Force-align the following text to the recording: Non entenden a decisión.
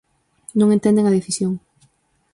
Non 0.59 0.73
entenden 0.75 1.05
a 1.07 1.15
decisión. 1.17 1.53